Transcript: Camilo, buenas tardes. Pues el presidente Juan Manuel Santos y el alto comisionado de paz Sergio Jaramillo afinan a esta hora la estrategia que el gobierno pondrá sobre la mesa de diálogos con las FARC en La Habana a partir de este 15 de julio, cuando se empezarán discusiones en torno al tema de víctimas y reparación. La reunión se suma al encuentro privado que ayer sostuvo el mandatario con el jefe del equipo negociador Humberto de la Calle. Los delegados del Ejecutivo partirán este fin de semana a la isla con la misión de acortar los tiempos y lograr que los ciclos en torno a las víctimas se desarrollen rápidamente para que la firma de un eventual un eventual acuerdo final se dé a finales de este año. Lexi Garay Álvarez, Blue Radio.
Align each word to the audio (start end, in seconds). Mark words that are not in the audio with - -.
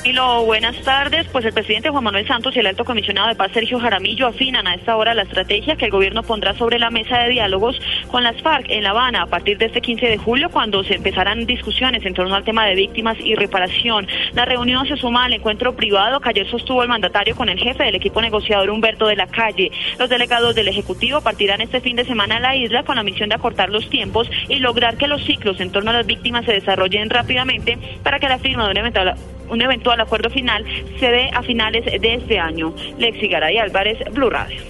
Camilo, 0.00 0.46
buenas 0.46 0.80
tardes. 0.80 1.28
Pues 1.28 1.44
el 1.44 1.52
presidente 1.52 1.90
Juan 1.90 2.04
Manuel 2.04 2.26
Santos 2.26 2.56
y 2.56 2.58
el 2.58 2.66
alto 2.66 2.86
comisionado 2.86 3.28
de 3.28 3.34
paz 3.34 3.50
Sergio 3.52 3.78
Jaramillo 3.78 4.28
afinan 4.28 4.66
a 4.66 4.74
esta 4.74 4.96
hora 4.96 5.12
la 5.12 5.24
estrategia 5.24 5.76
que 5.76 5.84
el 5.84 5.90
gobierno 5.90 6.22
pondrá 6.22 6.54
sobre 6.54 6.78
la 6.78 6.88
mesa 6.88 7.18
de 7.18 7.28
diálogos 7.28 7.78
con 8.10 8.22
las 8.22 8.40
FARC 8.40 8.70
en 8.70 8.84
La 8.84 8.90
Habana 8.90 9.22
a 9.22 9.26
partir 9.26 9.58
de 9.58 9.66
este 9.66 9.82
15 9.82 10.06
de 10.06 10.16
julio, 10.16 10.48
cuando 10.48 10.82
se 10.84 10.94
empezarán 10.94 11.44
discusiones 11.44 12.02
en 12.06 12.14
torno 12.14 12.34
al 12.34 12.44
tema 12.44 12.64
de 12.64 12.76
víctimas 12.76 13.18
y 13.20 13.34
reparación. 13.34 14.08
La 14.32 14.46
reunión 14.46 14.86
se 14.86 14.96
suma 14.96 15.26
al 15.26 15.34
encuentro 15.34 15.76
privado 15.76 16.18
que 16.20 16.30
ayer 16.30 16.48
sostuvo 16.48 16.82
el 16.82 16.88
mandatario 16.88 17.36
con 17.36 17.50
el 17.50 17.58
jefe 17.58 17.84
del 17.84 17.96
equipo 17.96 18.22
negociador 18.22 18.70
Humberto 18.70 19.06
de 19.06 19.16
la 19.16 19.26
Calle. 19.26 19.70
Los 19.98 20.08
delegados 20.08 20.54
del 20.54 20.68
Ejecutivo 20.68 21.20
partirán 21.20 21.60
este 21.60 21.82
fin 21.82 21.96
de 21.96 22.06
semana 22.06 22.38
a 22.38 22.40
la 22.40 22.56
isla 22.56 22.84
con 22.84 22.96
la 22.96 23.02
misión 23.02 23.28
de 23.28 23.34
acortar 23.34 23.68
los 23.68 23.90
tiempos 23.90 24.30
y 24.48 24.60
lograr 24.60 24.96
que 24.96 25.08
los 25.08 25.22
ciclos 25.24 25.60
en 25.60 25.70
torno 25.70 25.90
a 25.90 25.94
las 25.94 26.06
víctimas 26.06 26.46
se 26.46 26.52
desarrollen 26.52 27.10
rápidamente 27.10 27.76
para 28.02 28.18
que 28.18 28.30
la 28.30 28.38
firma 28.38 28.64
de 28.64 28.70
un 28.70 28.76
eventual 28.78 29.14
un 29.50 29.60
eventual 29.62 30.00
acuerdo 30.00 30.30
final 30.30 30.64
se 30.98 31.10
dé 31.10 31.30
a 31.32 31.42
finales 31.42 31.84
de 31.84 32.14
este 32.14 32.38
año. 32.38 32.74
Lexi 32.98 33.28
Garay 33.28 33.58
Álvarez, 33.58 33.98
Blue 34.12 34.30
Radio. 34.30 34.60